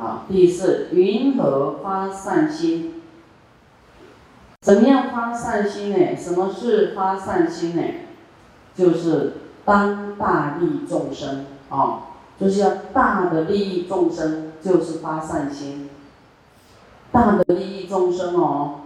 [0.00, 2.94] 啊，第四，云何发善心？
[4.62, 6.16] 怎么样发善心呢？
[6.16, 7.82] 什么是发善心呢？
[8.74, 9.34] 就是
[9.64, 12.00] 当大利众生啊，
[12.40, 15.90] 就是要大的利益众生，就是发善心。
[17.12, 18.80] 大的利益众生哦，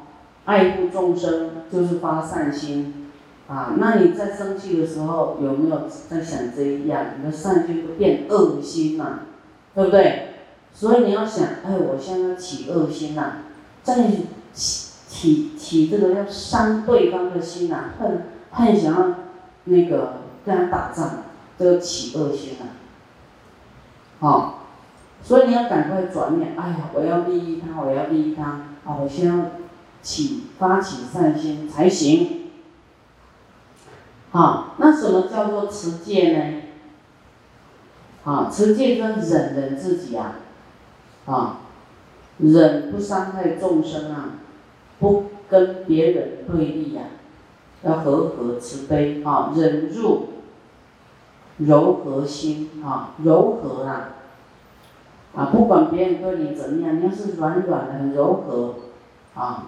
[0.47, 3.11] 爱护众生就是发善心
[3.49, 3.75] 啊。
[3.79, 7.05] 那你在生气的时候有没有在想这一样？
[7.19, 9.21] 你的善心会变恶心了，
[9.75, 10.34] 对不对？
[10.75, 13.37] 所以你要想，哎，我现在起恶心了，
[13.83, 14.11] 再
[14.53, 19.15] 起起起这个要伤对方的心呐，恨恨想要
[19.65, 21.23] 那个跟他打仗，
[21.59, 22.67] 这个起恶心了，
[24.21, 24.61] 好。
[25.27, 28.43] 所以你要赶快转念，哎呀，我要利益他，我要利益他，
[28.85, 29.47] 啊，我先要
[30.03, 32.51] 起发起善心才行。
[34.33, 36.63] 好，那什么叫做持戒呢？
[38.25, 40.35] 啊，持戒跟忍忍自己啊，
[41.27, 41.61] 啊，
[42.39, 44.41] 忍不伤害众生啊，
[44.99, 47.03] 不跟别人对立呀，
[47.83, 50.29] 要和和慈悲啊，忍入
[51.59, 54.11] 柔和心啊，柔和啊。
[55.35, 58.75] 啊，不管别人对你怎么样，你要是软软的、很柔和，
[59.35, 59.67] 啊，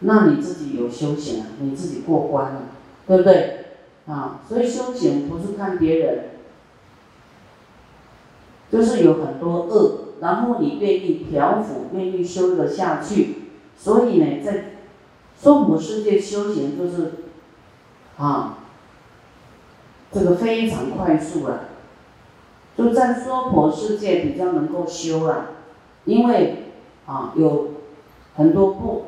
[0.00, 2.62] 那你自己有修行了，你自己过关了，
[3.06, 3.54] 对不对？
[4.06, 6.24] 啊，所以修行不是看别人，
[8.70, 13.36] 就是有很多恶，然后你愿意调伏，愿意修得下去，
[13.76, 14.72] 所以呢，在
[15.36, 17.12] 娑婆世界修行就是，
[18.16, 18.58] 啊，
[20.10, 21.60] 这个非常快速了。
[22.76, 25.46] 就在娑婆世界比较能够修了，
[26.04, 26.64] 因为
[27.06, 27.70] 啊有
[28.36, 29.06] 很多不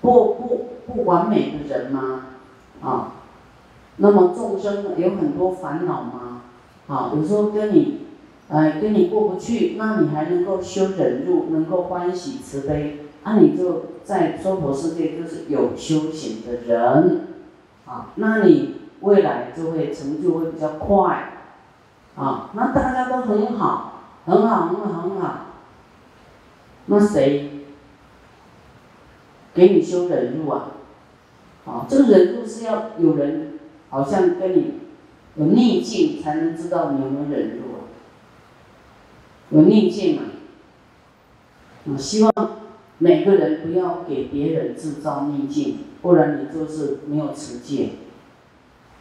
[0.00, 2.26] 不不不完美的人嘛，
[2.80, 3.14] 啊，
[3.96, 6.42] 那么众生有很多烦恼嘛，
[6.86, 8.06] 啊，有时候跟你，
[8.50, 17.28] 哎跟你过不去，那你还能够修忍辱，能够欢喜慈悲，那你就在娑婆世界就是有修行的人，
[17.86, 21.34] 啊，那你未来就会成就会比较快。
[22.16, 25.46] 啊，那大家都很好，很好，很好，很好。
[26.86, 27.50] 那谁
[29.54, 30.72] 给你修忍辱啊？
[31.64, 33.60] 啊，这个忍辱是要有人
[33.90, 34.80] 好像跟你
[35.36, 37.69] 有逆境才能知道你有没有忍辱。
[39.50, 40.22] 有逆境嘛？
[41.86, 42.32] 啊，希望
[42.98, 47.90] 每个人不要给别人制造逆境，不然你就是没有持戒。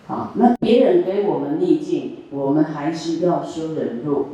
[0.08, 4.28] 啊，那别人给我们逆境，我们还是要修忍辱，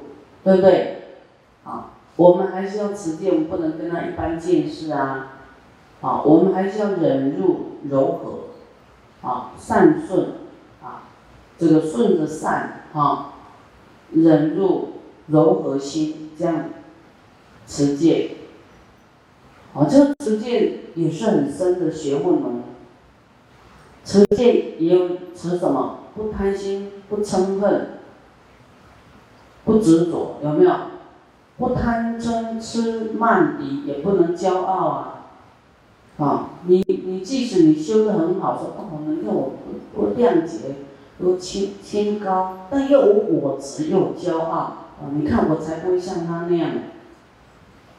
[0.44, 1.02] 对不对？
[1.66, 5.34] 啊，我们还是要持戒，我们不能跟他一般见识啊。
[6.02, 10.28] 啊，我们还是要忍辱柔和，啊，善顺，
[10.84, 11.10] 啊，
[11.58, 13.34] 这个顺着善，啊，
[14.12, 14.90] 忍辱
[15.28, 16.66] 柔和心，这样
[17.68, 18.32] 持戒。
[19.74, 22.64] 啊，这个持戒也是很深的学问哦。
[24.04, 26.00] 持戒也有持什么？
[26.16, 27.88] 不贪心，不嗔恨，
[29.66, 30.74] 不执着，有没有？
[31.58, 35.12] 不贪嗔痴慢疑，也不能骄傲啊！
[36.18, 39.54] 啊，你你即使你修得很好，说哦，你看我
[39.94, 40.76] 多谅解，
[41.20, 45.12] 多清清高，但又无我执，又骄傲啊！
[45.14, 46.72] 你看我才不会像他那样，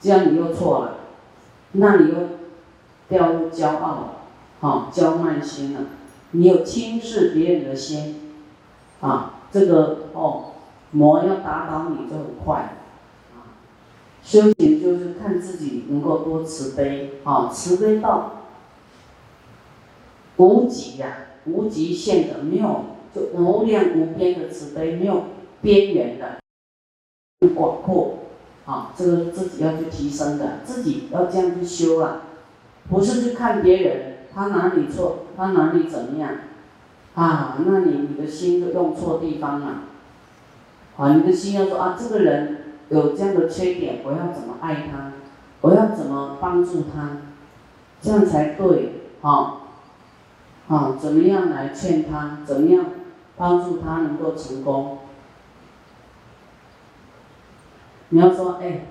[0.01, 0.99] 这样你又错了，
[1.73, 2.15] 那你又
[3.09, 4.13] 掉入骄傲了。
[4.59, 5.81] 啊，骄慢心了，
[6.31, 8.33] 你有轻视别人的心，
[9.03, 10.53] 啊，这个哦，
[10.93, 12.79] 魔要打倒你就很快，
[13.35, 13.53] 啊，
[14.25, 18.45] 修行就是看自己能够多慈悲，啊，慈悲到
[20.39, 22.85] 无极呀，无极限的，没有
[23.15, 25.25] 就无量无边的慈悲，没有
[25.61, 26.39] 边缘的，
[27.55, 28.15] 广阔，
[28.65, 32.23] 啊，这个自己要去提升的，自己要这样去修啊，
[32.89, 34.17] 不是去看别人。
[34.35, 35.19] 他哪里错？
[35.37, 36.31] 他哪里怎么样？
[37.15, 39.67] 啊，那你你的心就用错地方了。
[40.97, 42.59] 啊，你的心要说啊，这个人
[42.89, 45.13] 有这样的缺点，我要怎么爱他？
[45.61, 47.19] 我要怎么帮助他？
[48.01, 49.61] 这样才对，啊，
[50.69, 52.39] 啊，怎么样来劝他？
[52.47, 52.87] 怎么样
[53.37, 54.99] 帮助他能够成功？
[58.11, 58.87] 你要说，哎。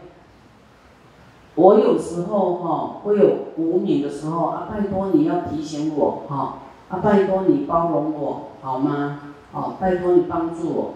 [1.58, 6.56] 我有时候哈会有无名的时候啊，拜托你要提醒我哈，
[6.90, 9.22] 啊拜托你包容我好吗？
[9.54, 10.94] 哦，拜托你帮助我，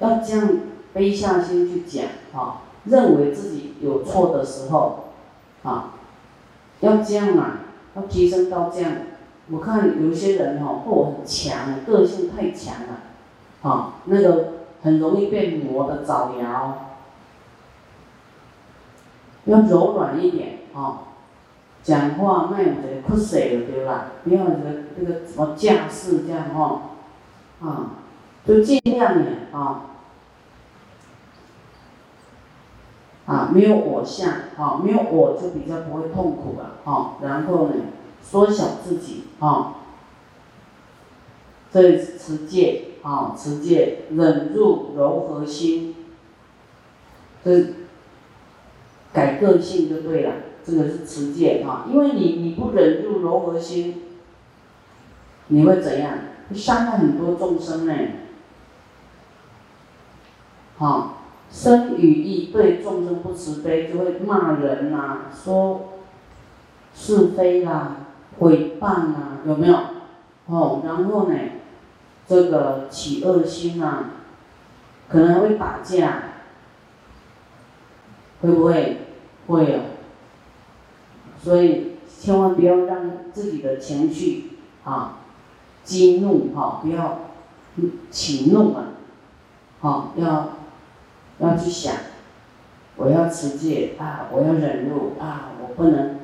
[0.00, 0.48] 要这样
[0.92, 5.04] 背下心去讲哈，认为自己有错的时候，
[5.62, 5.92] 啊，
[6.80, 7.60] 要这样啊，
[7.94, 8.90] 要提升到这样。
[9.52, 16.86] 我看有些人哈，或很强，个性太强了，啊，那个很容易被磨的找摇。
[19.44, 21.08] 要柔软一点啊，
[21.82, 26.82] 讲话卖有这个酷势就对吧，不要这个这个什么架势这样哈，
[27.60, 27.90] 啊，
[28.46, 29.86] 就尽量的啊，
[33.24, 37.74] 啊没有我相啊，没有我就比较不会痛苦了啊，然后呢
[38.22, 39.76] 缩小自己啊，
[41.72, 45.96] 这持戒啊，持戒忍入柔和心，
[47.42, 47.79] 这。
[49.12, 50.32] 改个性就对了，
[50.64, 54.02] 这个是持戒啊，因为你你不忍住柔和心，
[55.48, 56.12] 你会怎样？
[56.48, 57.94] 会伤害很多众生呢。
[60.78, 65.90] 好，生与意对众生不慈悲，就会骂人呐，说
[66.94, 67.96] 是非啦，
[68.38, 69.76] 诽谤啊，有没有？
[70.46, 71.34] 哦，然后呢，
[72.26, 74.10] 这个起恶心啊，
[75.08, 76.22] 可能还会打架。
[78.40, 78.98] 会不会？
[79.46, 79.82] 会啊。
[81.42, 84.50] 所以千万不要让自己的情绪
[84.84, 85.20] 啊
[85.82, 87.18] 激怒哈，不要
[88.10, 88.88] 起怒啊，
[89.80, 90.50] 好要
[91.38, 91.94] 要去想，
[92.96, 96.16] 我要持戒啊，我要忍辱啊，我不能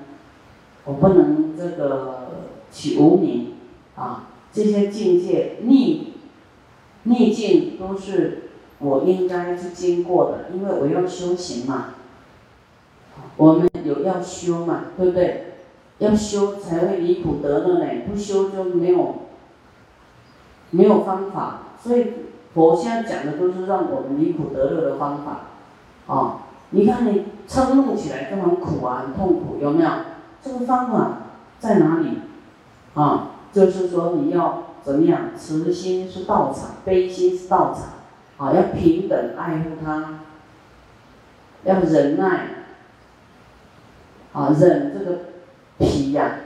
[0.84, 2.28] 我不能这个
[2.70, 3.54] 起无名
[3.96, 6.12] 啊，这些境界逆
[7.04, 11.94] 逆境都是我应该去经过的，因为我要修行嘛。
[13.36, 15.42] 我们有要修嘛，对不对？
[15.98, 19.14] 要修才会离苦得乐呢，不修就没有
[20.70, 21.60] 没有方法。
[21.82, 22.12] 所以
[22.52, 26.12] 佛现在讲的都是让我们离苦得乐的方法。
[26.12, 29.90] 啊，你看你嗔怒起来就很苦啊，很痛苦，有没有？
[30.42, 31.18] 这个方法
[31.58, 32.18] 在哪里？
[32.94, 35.30] 啊，就是说你要怎么样？
[35.36, 37.84] 慈心是道场，悲心是道场。
[38.36, 40.20] 啊，要平等爱护他，
[41.64, 42.48] 要忍耐。
[44.36, 45.18] 啊，忍这个
[45.78, 46.40] 疲呀，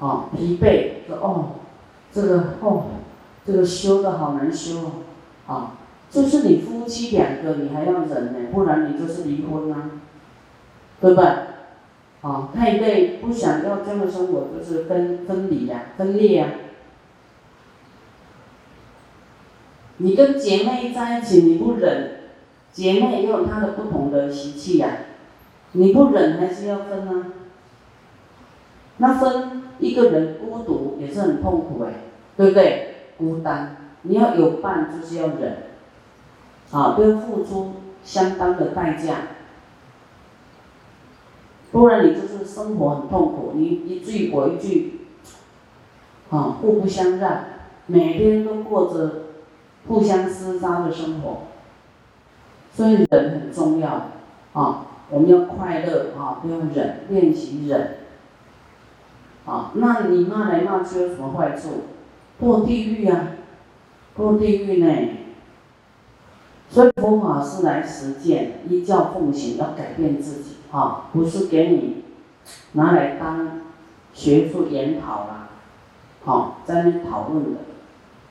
[0.00, 1.50] 啊，疲惫，说哦，
[2.12, 2.86] 这个哦，
[3.46, 4.92] 这个修的好难修哦
[5.46, 5.78] 啊，
[6.10, 9.90] 就是你夫妻两个，你还要忍呢，不然你就是离婚啊，
[11.00, 11.24] 对不对？
[12.22, 16.48] 啊，太累，不想要这样的生活，就是分分离呀，分裂呀。
[19.98, 22.22] 你跟姐妹在一起，你不忍，
[22.72, 24.88] 姐妹也有她的不同的习气呀。
[25.72, 27.26] 你不忍还是要分啊？
[28.98, 31.92] 那分一个人孤独也是很痛苦哎，
[32.36, 32.86] 对不对？
[33.16, 35.56] 孤单，你要有伴就是要忍，
[36.70, 37.72] 啊，都要付出
[38.02, 39.14] 相当的代价，
[41.70, 45.00] 不然你就是生活很痛苦，你一句我一句，
[46.30, 47.44] 啊，互不相让，
[47.86, 49.22] 每天都过着
[49.86, 51.42] 互相厮杀的生活，
[52.74, 54.10] 所以忍很重要，
[54.52, 54.86] 啊。
[55.10, 57.96] 我们要快乐啊，不要忍，练习忍。
[59.44, 61.84] 啊，那你骂来骂去有什么坏处？
[62.40, 63.32] 堕地狱啊，
[64.16, 65.08] 堕地狱呢。
[66.68, 72.04] 所以佛法是来实践，依教奉行，要改变自己啊，不是给你
[72.74, 73.62] 拿来当
[74.12, 75.48] 学术研讨啦，
[76.24, 77.60] 好，在那讨论的，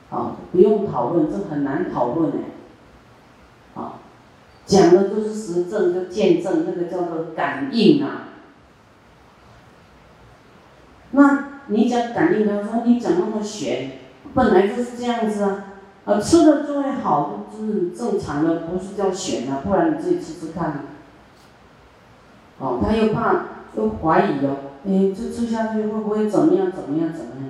[0.10, 2.38] 啊，不用讨论，这很难讨论哎，
[4.70, 8.28] 讲的都是实证，就见证，那个叫做感应啊。
[11.10, 13.94] 那你讲感应，他说你讲那么玄，
[14.36, 15.66] 本来就是这样子啊。
[16.06, 20.82] 呃，吃的就会好，就是正常的，不是叫玄啊，不然你自己吃吃看。
[22.60, 24.56] 哦，他又怕，又怀疑哦，
[24.86, 26.72] 哎，这吃下去会不会怎么样？
[26.72, 27.12] 怎么样？
[27.12, 27.50] 怎么样？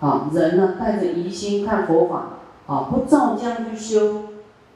[0.00, 4.29] 好，人呢带着疑心看佛法，啊，不照这样去修。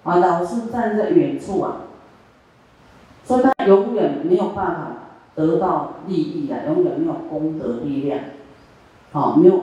[0.05, 1.87] 啊，老是站在远处啊，
[3.25, 4.89] 所以他永远没有办法
[5.35, 8.21] 得到利益啊，永远没有功德力量，
[9.13, 9.63] 好，没有，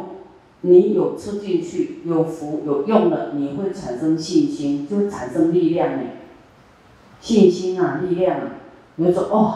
[0.61, 6.03] 你有吃进去，有福有用了，你会产生信心，就会产生力量呢，
[7.19, 8.43] 信心啊，力量啊，
[8.95, 9.53] 你会说哦，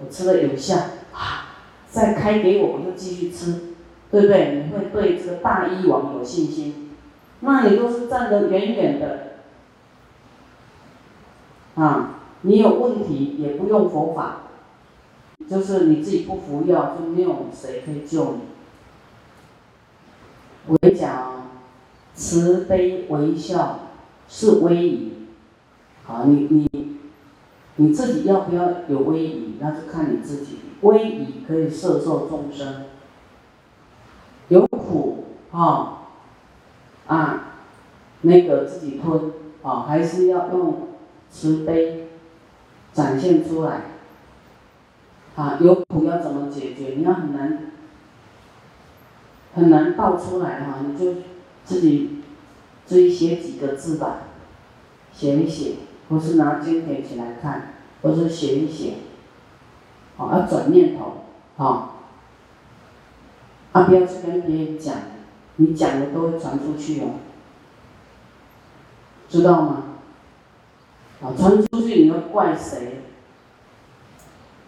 [0.00, 0.74] 我吃的有效
[1.12, 1.54] 啊，
[1.88, 3.74] 再开给我，我就继续吃，
[4.10, 4.64] 对不对？
[4.66, 6.90] 你会对这个大医王有信心，
[7.38, 9.33] 那你都是站得远远的。
[11.76, 14.42] 啊，你有问题也不用佛法，
[15.48, 18.40] 就是你自己不服药，就没有谁可以救你。
[20.68, 21.48] 我讲，
[22.14, 23.80] 慈悲微笑
[24.28, 25.12] 是威仪，
[26.04, 26.96] 好，你你
[27.76, 30.58] 你自己要不要有威仪，那就看你自己。
[30.82, 32.84] 威仪可以摄受众生，
[34.48, 36.02] 有苦啊
[37.08, 37.44] 啊，
[38.20, 40.88] 那个自己吞啊，还是要用。
[41.34, 42.06] 慈悲，
[42.92, 43.80] 展现出来。
[45.34, 46.94] 啊，有苦要怎么解决？
[46.96, 47.72] 你要很难，
[49.52, 51.22] 很难道出来哈，你就
[51.64, 52.22] 自己
[52.86, 54.18] 自己写几个字吧，
[55.12, 55.72] 写一写，
[56.08, 58.94] 或是拿经典起来看，或是写一写。
[60.16, 61.24] 好，要转念头，
[61.56, 61.96] 好，
[63.72, 64.94] 啊，不要去跟别人讲，
[65.56, 67.18] 你讲的都会传出去哦，
[69.28, 69.83] 知道吗？
[71.24, 73.00] 啊，传出去你要怪谁？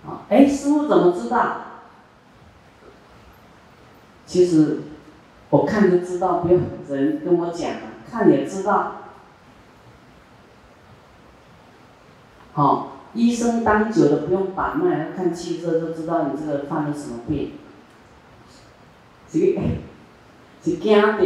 [0.06, 1.56] 啊，哎，师傅怎么知道？
[4.25, 4.78] 其实
[5.50, 7.72] 我看就知道，不用人跟我讲，
[8.10, 9.02] 看也知道。
[12.54, 17.52] 好，医生当久了不用把脉，看气色就知道你这个犯了什么病。
[19.30, 19.58] 是
[20.64, 21.18] 是惊到，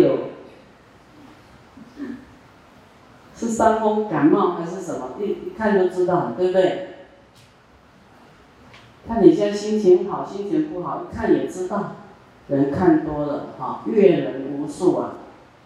[3.50, 5.11] 伤风感冒还是什么？
[5.21, 6.87] 一一看就知道，对不对？
[9.09, 11.97] 看你现在心情好，心情不好，一看也知道。
[12.49, 15.14] 人看多了，哈，阅人无数啊，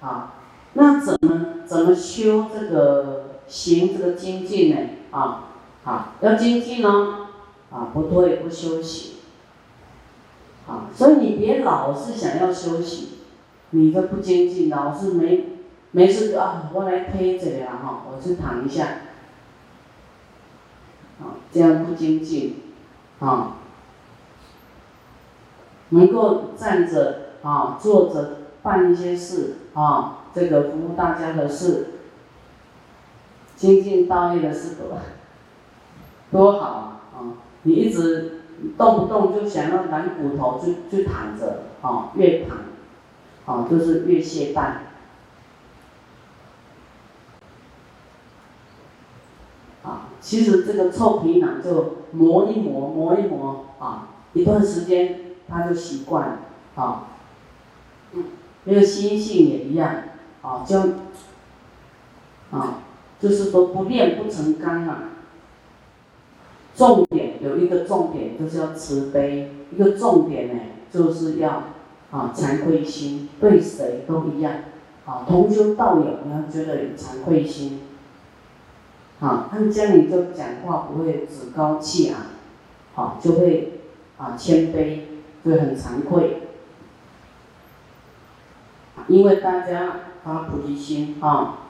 [0.03, 0.35] 啊，
[0.75, 4.77] 那怎么怎么修这个行这个精进呢？
[5.11, 5.45] 啊，
[5.83, 7.29] 好，要精进呢，
[7.71, 9.15] 啊，不退不休息，
[10.69, 13.21] 啊，所以你别老是想要休息，
[13.71, 15.54] 你这不精进，老是没
[15.95, 18.85] 没事啊，我来推这里啊，哈，我去躺一下，
[21.21, 22.61] 啊，这样不精进。
[23.21, 23.59] 啊，
[25.91, 31.91] 能够站着啊，坐着办一些事啊，这个服务大家的事，
[33.55, 34.99] 精进道业的事多，
[36.33, 37.01] 多好啊！
[37.15, 37.19] 啊，
[37.63, 38.43] 你一直
[38.77, 42.59] 动不动就想要软骨头，就就躺着啊，越躺
[43.47, 44.79] 啊，就是越懈怠。
[49.85, 56.39] 啊，其实这个臭皮囊就磨一磨，磨一磨啊，一段时间他就习惯了
[56.77, 57.09] 啊。
[58.15, 58.25] 嗯，
[58.65, 59.97] 那个心性也一样
[60.41, 60.79] 啊，就
[62.51, 62.85] 啊，
[63.21, 65.11] 就是说不练不成钢啊。
[66.75, 71.65] 重点有一个重点就是要慈悲，一个重点呢就是要
[72.11, 74.55] 啊惭愧心，对谁都一样
[75.05, 77.81] 啊，同修道友你要觉得有惭愧心。
[79.25, 82.19] 啊，他们这样你就讲话不会趾高气昂，
[82.95, 83.81] 好就会
[84.19, 85.01] 啊谦卑，
[85.43, 86.43] 就会很惭愧。
[89.09, 91.61] 因为大家发菩提心啊，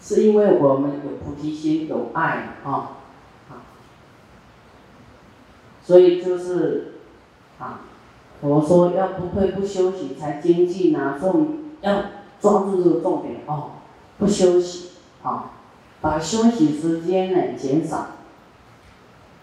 [0.00, 2.70] 是因为我们有菩提心有爱啊，
[3.50, 3.66] 啊，
[5.82, 6.98] 所以就是
[7.58, 7.80] 啊，
[8.42, 12.04] 我说要不退不休息才精进啊，重要
[12.40, 13.70] 抓住这个重点哦。
[14.18, 14.90] 不休息，
[15.22, 15.50] 啊，
[16.00, 18.06] 把休息时间呢减少，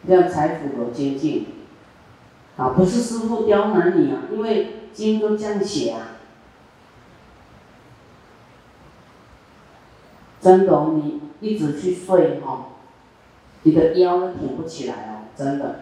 [0.07, 1.47] 这样才符合精进。
[2.57, 5.99] 啊，不是师傅刁难你啊，因为经都这样写啊。
[10.41, 12.65] 真的，你一直去睡哈，
[13.63, 15.81] 你的腰都挺不起来哦，真的。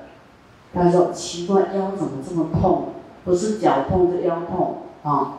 [0.73, 2.93] 他说奇怪，腰怎么这么痛？
[3.25, 5.37] 不是脚痛，就腰痛啊。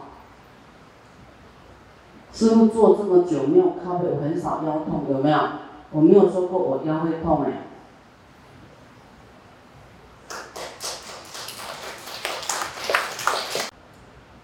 [2.33, 5.39] 师傅做这么久没有靠背，我很少腰痛，有没有？
[5.91, 7.67] 我没有说过我腰会痛哎。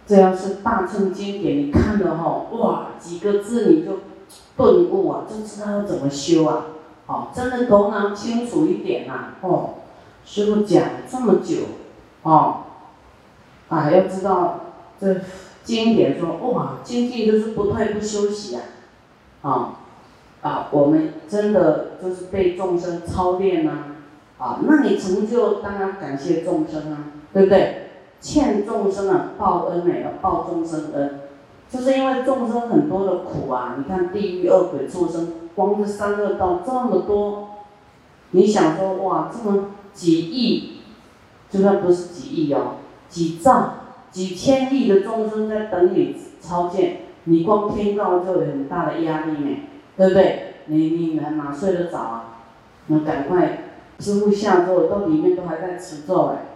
[0.06, 4.00] 这要是大乘经典，你看了哈，哇，几个字你就
[4.56, 6.66] 顿悟啊，就知道要怎么修啊，
[7.06, 9.74] 哦，真的头脑清楚一点呐，哦，
[10.24, 11.62] 师傅讲这么久，
[12.22, 12.64] 哦，
[13.68, 14.60] 啊，要知道
[15.00, 15.20] 这。
[15.66, 18.62] 经典说哇，精进就是不退不休息啊，
[19.42, 19.78] 啊
[20.40, 23.72] 啊，我们真的就是被众生操练呐，
[24.38, 26.98] 啊，那你成就当然感谢众生啊，
[27.32, 27.82] 对不对？
[28.20, 31.20] 欠众生啊报恩呢，要报众生恩，
[31.68, 37.48] 就是因为众生很多的苦啊，你看地狱恶鬼畜生，光是三恶道这么多，
[38.30, 40.78] 你想说哇，这么几亿，
[41.50, 42.76] 就算不是几亿哦，
[43.08, 43.72] 几兆。
[44.16, 49.58] 几千亿的众生在等你超荐，你光天道就有很大的压力呢，
[49.94, 50.54] 对不对？
[50.68, 52.38] 你你还哪睡得着啊？
[52.86, 53.64] 那赶快
[54.00, 56.46] 师傅下咒，到里面都还在持咒哎。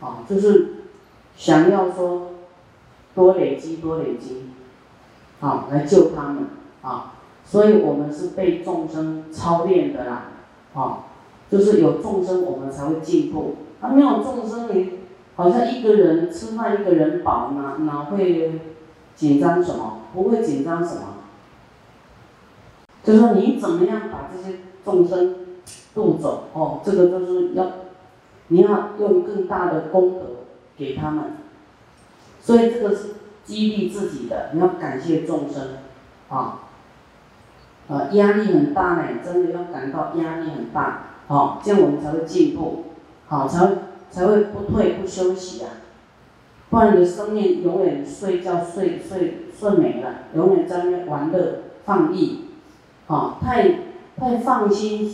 [0.00, 0.84] 啊，就是
[1.36, 2.30] 想要说
[3.16, 4.50] 多累积多累积，
[5.40, 6.44] 啊，来救他们
[6.82, 10.26] 啊，所以我们是被众生操练的啦，
[10.74, 11.06] 啊，
[11.50, 15.01] 就是有众生我们才会进步，啊，没有众生你。
[15.42, 18.60] 好像一个人吃饭一个人饱，哪哪会
[19.16, 20.02] 紧张什么？
[20.14, 21.02] 不会紧张什么？
[23.02, 25.34] 就说你怎么样把这些众生
[25.96, 27.66] 渡走哦，这个就是要
[28.46, 30.20] 你要用更大的功德
[30.76, 31.32] 给他们，
[32.40, 35.78] 所以这个是激励自己的，你要感谢众生
[36.28, 36.60] 啊，
[37.88, 42.84] 呃压力很大呢，真的要感到压力很大，好，这样我们才会进步，
[43.26, 43.74] 好，才会
[44.12, 45.82] 才会不退不休息啊，
[46.70, 52.44] 不然你的生命永远睡觉睡睡睡没了，永远在那玩乐放逸。
[53.08, 53.80] 啊，太
[54.16, 55.12] 太放心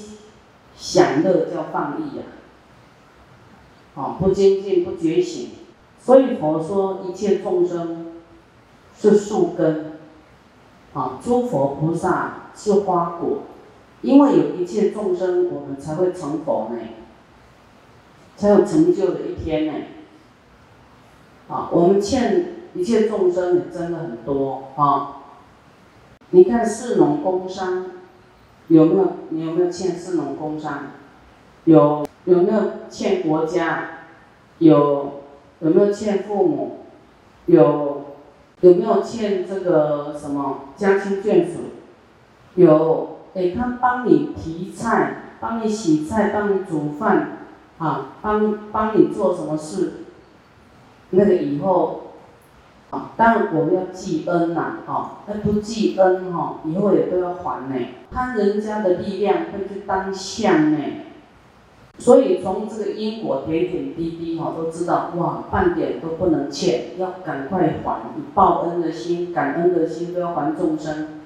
[0.76, 2.23] 享乐叫放逸呀！
[3.97, 5.50] 啊，不精进不觉醒，
[5.99, 8.12] 所以佛说一切众生
[8.97, 9.95] 是树根，
[10.93, 13.38] 啊，诸佛菩萨是花果，
[14.02, 16.76] 因为有一切众生，我们才会成佛呢，
[18.38, 19.73] 才有成就的一天呢。
[21.49, 25.16] 啊，我们欠一切众生也真的很多啊。
[26.30, 27.87] 你看四农工商，
[28.68, 29.12] 有没有？
[29.30, 30.85] 你有没有欠四农工商？
[31.64, 33.90] 有有没有欠国家？
[34.59, 35.23] 有
[35.61, 36.76] 有没有欠父母？
[37.47, 38.04] 有
[38.61, 41.61] 有没有欠这个什么家亲眷属？
[42.57, 47.38] 有，哎，他帮你提菜，帮你洗菜，帮你煮饭，
[47.78, 49.92] 啊，帮帮你做什么事？
[51.11, 52.02] 那个以后。
[52.90, 57.75] 啊，当然我们要记恩呐，哈，那不记恩哈，以后也都要还呢。
[58.11, 60.78] 贪人家的力量会去当相呢，
[61.99, 68.00] 所以从这个因果点点滴滴哈，都知道哇，半点都不能欠，要赶快还，
[68.32, 71.20] 报恩的心、感恩的心都要还众生，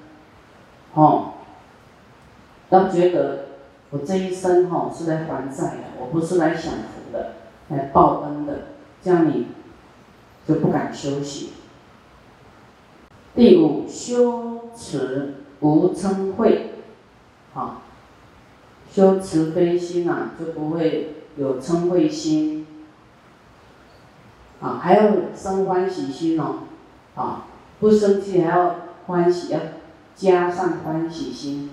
[0.95, 1.35] 哦，
[2.71, 3.42] 要觉得
[3.93, 7.35] 我这一生哈是来还债的，我不是来享福的，
[7.69, 8.63] 来报恩的，
[9.01, 9.47] 这样你。
[10.45, 11.51] 就不敢休息。
[13.33, 16.63] 第五，修持无嗔恚，
[17.53, 17.81] 啊，
[18.91, 22.67] 修慈悲心啊，就不会有嗔恚心，
[24.59, 26.63] 啊，还要生欢喜心哦，
[27.15, 27.45] 啊，
[27.79, 28.75] 不生气还要
[29.07, 29.59] 欢喜，要
[30.13, 31.69] 加上欢喜心，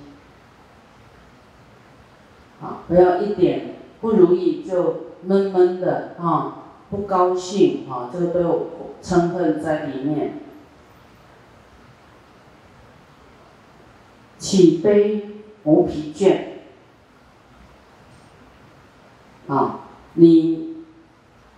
[2.63, 6.57] 啊，不要一点不如意就闷闷的啊。
[6.91, 8.67] 不高兴啊，这个都有
[9.01, 10.41] 嗔恨在里面。
[14.39, 15.29] 起悲
[15.63, 16.37] 无疲倦
[19.47, 19.83] 啊，
[20.15, 20.79] 你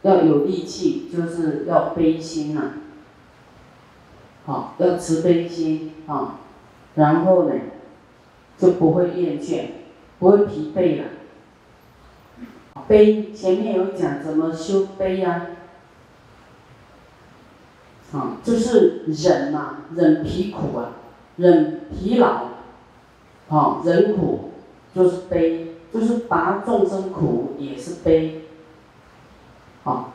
[0.03, 2.73] 要有力气，就是要悲心呐，
[4.45, 6.41] 好，要慈悲心啊，
[6.97, 7.55] 然后呢，
[8.59, 9.65] 就不会厌倦，
[10.23, 11.09] 不会疲惫了。
[12.87, 15.49] 悲前面有讲怎么修悲呀？
[18.13, 20.93] 啊，就是忍嘛，忍疲苦啊，
[21.39, 22.51] 忍疲劳，
[23.49, 24.51] 啊，忍苦
[24.95, 28.43] 就是悲，就是拔众生苦也是悲，
[29.83, 30.13] 啊，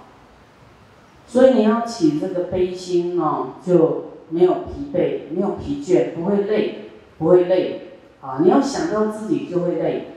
[1.27, 7.86] 所以你要起这个悲心哦，就没有疲惫，没有疲倦，不会累，不会累，
[8.21, 10.13] 啊，你要想到自己就会累。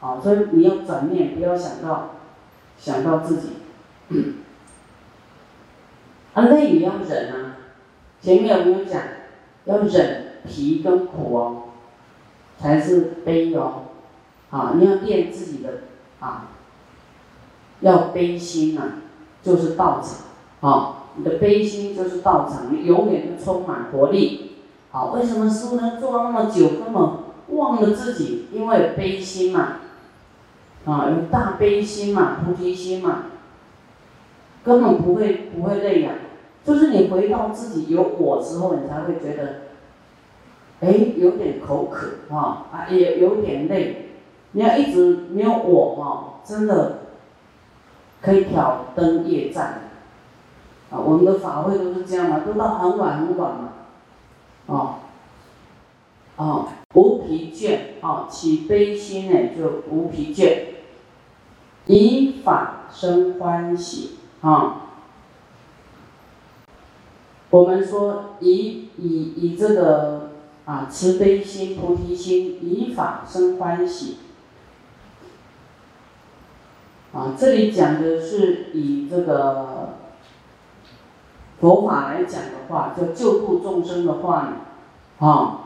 [0.00, 2.10] 啊，所以你要转念，不要想到
[2.78, 3.48] 想到自己。
[6.34, 7.56] 啊，累也要忍啊。
[8.20, 9.00] 前面有没有讲？
[9.64, 11.62] 要忍皮跟苦哦，
[12.58, 13.84] 才是悲哦。
[14.50, 15.70] 啊，你要练自己的
[16.20, 16.48] 啊，
[17.80, 18.98] 要悲心啊，
[19.42, 20.70] 就是道场。
[20.70, 24.56] 啊，你的悲心就是道场，你永远都充满活力。
[24.90, 27.02] 好，为什么书能做那么久，根本
[27.48, 28.46] 忘了自己？
[28.52, 29.78] 因为悲心嘛。
[30.84, 33.24] 啊，有大悲心嘛，菩提心嘛，
[34.62, 36.12] 根本不会不会累呀。
[36.62, 39.60] 就是你回到自己有我之后，你才会觉得，
[40.80, 44.10] 哎，有点口渴啊，啊，也有点累。
[44.52, 46.98] 你要一直没有我哈，真的
[48.20, 49.80] 可以挑灯夜战。
[50.90, 53.68] 啊，我们的法会都是这样嘛，都到很晚很晚嘛，
[54.74, 54.98] 啊，
[56.36, 60.74] 啊，无疲倦啊，起悲心呢就无疲倦。
[61.86, 64.80] 以法生欢喜啊！
[67.50, 70.30] 我们说以以以这个
[70.64, 74.16] 啊慈悲心、菩提心，以法生欢喜
[77.12, 77.36] 啊。
[77.38, 79.98] 这里讲的是以这个
[81.60, 84.54] 佛法来讲的话，就救度众生的话
[85.18, 85.63] 啊，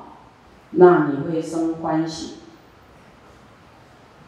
[0.72, 2.34] 那你会生欢喜。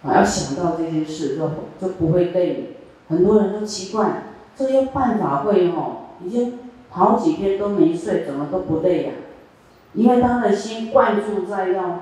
[0.03, 1.51] 啊，要想到这些事就
[1.81, 2.77] 就不会累。
[3.09, 4.23] 很多人都奇怪，
[4.57, 9.13] 这些办法会吼，已经好几天都没睡，怎么都不累呀？
[9.93, 12.01] 因为他的心灌注在要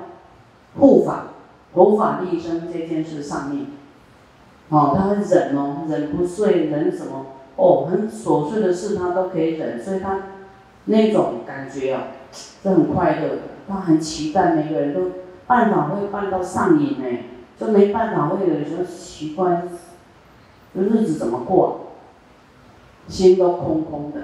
[1.72, 3.66] 弘法利生这件事上面，
[4.68, 7.26] 哦，他会忍哦，忍不睡，忍什么？
[7.56, 10.20] 哦，很琐碎的事他都可以忍，所以他
[10.84, 13.42] 那种感觉啊，是很快乐的。
[13.68, 15.10] 他很期待每个人都
[15.46, 17.18] 办法会办到上瘾呢，
[17.58, 19.62] 就没办法会有时候奇怪，
[20.74, 21.80] 这日子怎么过？
[23.06, 24.20] 心都空空的。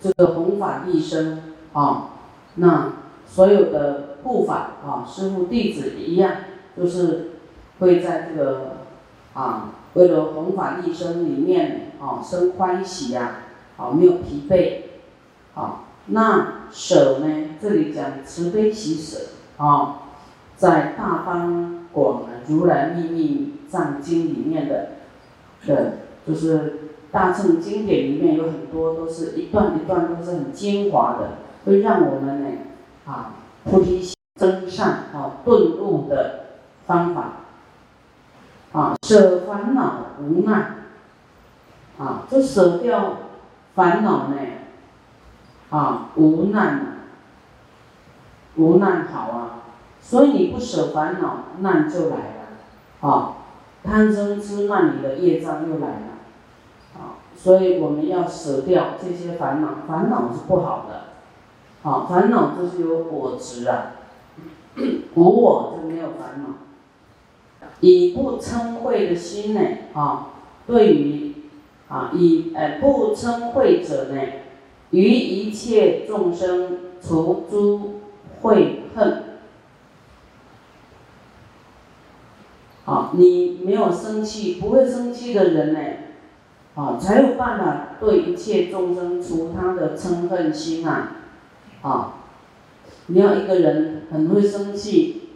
[0.00, 2.10] 这个弘法一生啊，
[2.54, 2.92] 那
[3.26, 6.32] 所有的护法啊，师父弟子一样，
[6.76, 7.32] 就是
[7.78, 8.76] 会在这个
[9.34, 13.42] 啊，为了弘法一生里面啊，生欢喜呀，
[13.76, 14.82] 啊，没有疲惫，
[15.54, 19.18] 啊，那舍呢，这里讲慈悲喜舍
[19.56, 20.02] 啊，
[20.56, 24.88] 在大方广如来秘密藏经里面的
[25.66, 25.92] 的，
[26.26, 26.74] 就是。
[27.12, 32.58] 大乘经典里面有很多都是一段一段都是很精华的，会让我们呢
[33.04, 33.34] 啊
[33.64, 36.44] 菩提心增上啊顿悟的
[36.86, 37.32] 方法
[38.70, 40.84] 啊舍烦恼无难
[41.98, 43.16] 啊这舍掉
[43.74, 44.36] 烦恼呢
[45.70, 46.98] 啊无难
[48.56, 49.62] 无难好啊，
[50.00, 53.36] 所以你不舍烦恼难就来了啊
[53.82, 56.06] 贪嗔痴慢你的业障又来了。
[56.94, 61.04] 啊所以我们要舍掉这些烦恼，烦恼是不好的，
[61.82, 63.92] 好，烦恼就是有果执啊，
[65.14, 67.66] 无我就没有烦恼。
[67.80, 69.60] 以不嗔恚的心呢，
[69.94, 70.26] 啊，
[70.66, 71.34] 对于
[71.88, 74.20] 啊以呃不嗔恚者呢，
[74.90, 78.00] 于一切众生除诸
[78.40, 78.56] 恚
[78.94, 79.24] 恨。
[82.84, 85.80] 好，你没有生气，不会生气的人呢？
[86.74, 91.16] 啊，才有办法对一切众生除他的嗔恨心啊！
[91.82, 92.14] 啊，
[93.06, 95.30] 你要一个人很会生气，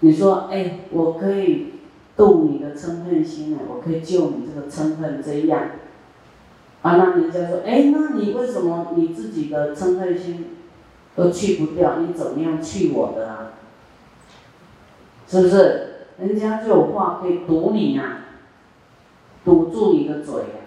[0.00, 1.74] 你说，哎，我可以
[2.16, 5.68] 动你的嗔恨心呢，我可以救你这个嗔恨这样，
[6.82, 10.56] 啊，那人家说，哎，那你为什么你自己的嗔恨心
[11.16, 11.98] 都去不掉？
[12.00, 13.52] 你怎么样去我的啊？
[15.28, 15.88] 是不是？
[16.18, 18.18] 人家就有话可以堵你呀。
[19.44, 20.62] 堵住你的嘴呀！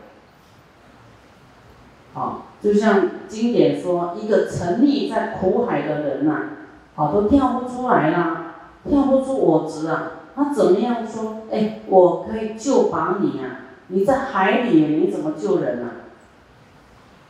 [2.13, 6.49] 好，就像经典说，一个沉溺在苦海的人呐，
[6.95, 8.56] 好都跳不出来啦，
[8.89, 10.12] 跳不出我执啊。
[10.36, 11.43] 他怎么样说？
[11.49, 13.62] 哎，我可以救拔你啊！
[13.88, 16.04] 你在海里，你怎么救人啊？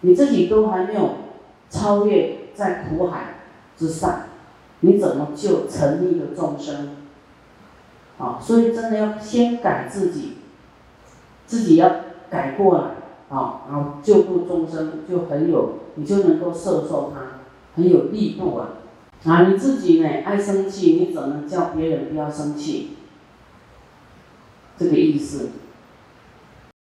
[0.02, 1.10] 你自己都还没有
[1.70, 3.36] 超越在苦海
[3.78, 4.24] 之上，
[4.82, 6.98] 你怎么救沉溺的众生？
[8.18, 10.34] 啊，所以真的要先改自己。
[11.48, 12.84] 自己要改过来，
[13.30, 17.42] 啊，然后救度众生就很有，你就能够摄受他，
[17.76, 18.70] 很有力度啊！
[19.26, 22.98] 啊，你自己呢爱生气，你怎么叫别人不要生气？
[24.80, 25.50] 这个意思，